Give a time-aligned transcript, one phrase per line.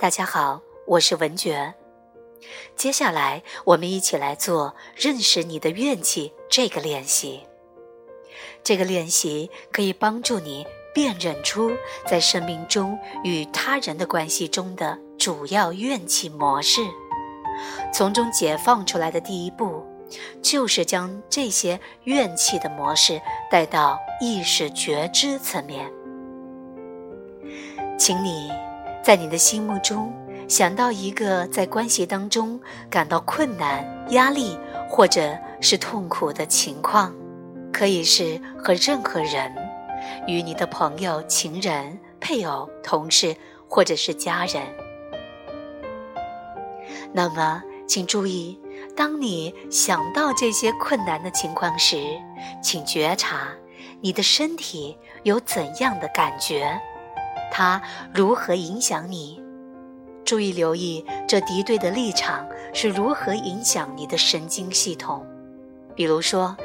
[0.00, 1.74] 大家好，我是文觉。
[2.74, 7.42] 接下来，我们一起来做认识你的怨气这个练习。
[8.64, 11.70] 这个练习可以帮助你辨认出
[12.06, 16.80] 在生命中与他人的关系中的主要怨气模式，
[17.92, 19.84] 从中解放出来的第一步，
[20.40, 23.20] 就是将这些怨气的模式
[23.50, 25.92] 带到意识觉知层面。
[27.98, 28.50] 请你。
[29.02, 30.12] 在你的心目中，
[30.46, 32.60] 想到一个在关系当中
[32.90, 34.58] 感到困难、压力
[34.88, 37.14] 或者是痛苦的情况，
[37.72, 39.54] 可以是和任何人，
[40.26, 43.34] 与你的朋友、情人、配偶、同事
[43.68, 44.62] 或者是家人。
[47.12, 48.60] 那么，请注意，
[48.94, 52.20] 当你想到这些困难的情况时，
[52.62, 53.48] 请觉察
[54.00, 56.78] 你的身体有怎样的感觉。
[57.50, 57.82] 它
[58.14, 59.40] 如何影响你？
[60.24, 65.26] 注意留意这敌对的立场是如何影响你的神经系统。
[65.94, 66.56] 比如说，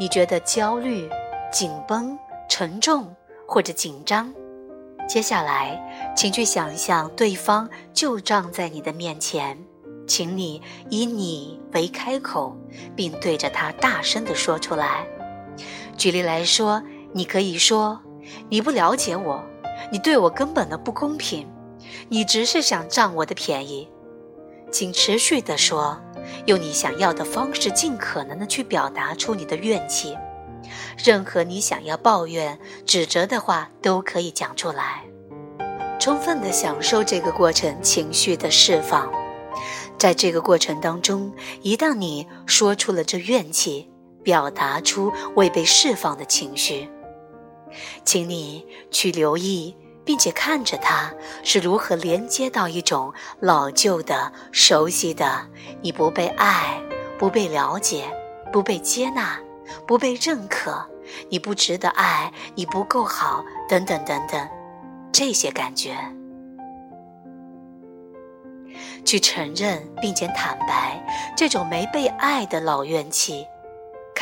[0.00, 1.08] 你觉得焦虑、
[1.52, 3.14] 紧绷、沉重
[3.46, 4.32] 或者紧张。
[5.08, 5.78] 接下来，
[6.16, 9.58] 请去想象对方就站在你的面前，
[10.06, 12.56] 请你以你为开口，
[12.96, 15.06] 并对着他大声地说出来。
[15.98, 18.00] 举例来说，你可以说
[18.48, 19.44] ：“你不了解我。”
[19.92, 21.46] 你对我根本的不公平，
[22.08, 23.86] 你只是想占我的便宜，
[24.70, 26.00] 请持续的说，
[26.46, 30.16] 用你想要的方式，尽可能的去表达出你的怨气，
[30.96, 35.04] 任何你想要抱怨、指责的话都可以讲出来，
[36.00, 39.12] 充分的享受这个过程，情绪的释放。
[39.98, 43.90] 在这个过程当中，一旦你说出了这怨气，
[44.22, 46.88] 表达出未被释放的情绪。
[48.04, 55.46] 请你去留意，并且看着它是如何连接到一种老旧的、熟悉的，
[55.80, 56.80] 你不被爱、
[57.18, 58.04] 不被了解、
[58.52, 59.38] 不被接纳、
[59.86, 60.84] 不被认可，
[61.30, 64.48] 你不值得爱，你不够好，等等等等，
[65.12, 65.96] 这些感觉，
[69.04, 71.00] 去承认并且坦白
[71.36, 73.46] 这种没被爱的老怨气。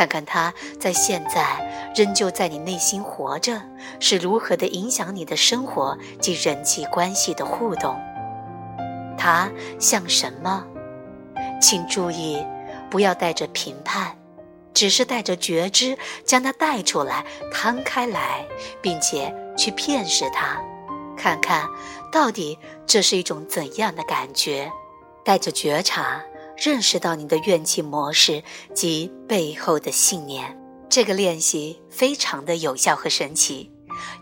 [0.00, 3.60] 看看他在现在仍旧在你内心活着，
[3.98, 8.00] 是如何的影响你的生活及人际关系的互动。
[9.18, 10.64] 他像什么？
[11.60, 12.42] 请注意，
[12.90, 14.16] 不要带着评判，
[14.72, 18.46] 只是带着觉知，将它带出来，摊开来，
[18.80, 20.58] 并且去辨识它，
[21.14, 21.68] 看看
[22.10, 24.72] 到底这是一种怎样的感觉，
[25.22, 26.22] 带着觉察。
[26.60, 28.44] 认识到你的怨气模式
[28.74, 30.58] 及背后的信念，
[30.90, 33.72] 这个练习非常的有效和神奇，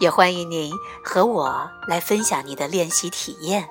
[0.00, 0.72] 也欢迎您
[1.04, 3.68] 和我来分享你的练习体验。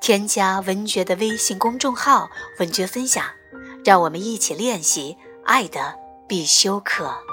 [0.00, 2.28] 添加文觉的微信公众号
[2.60, 3.24] “文觉分享”，
[3.82, 5.94] 让我们一起练习爱的
[6.28, 7.29] 必修课。